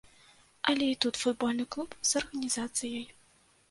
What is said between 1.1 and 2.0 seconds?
футбольны клуб